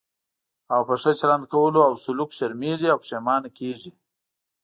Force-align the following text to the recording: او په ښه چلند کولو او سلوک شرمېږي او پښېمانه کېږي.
او 0.73 0.81
په 0.87 0.95
ښه 1.01 1.11
چلند 1.19 1.45
کولو 1.53 1.79
او 1.87 1.93
سلوک 2.03 2.29
شرمېږي 2.37 2.87
او 2.91 2.97
پښېمانه 3.03 3.49
کېږي. 3.57 3.91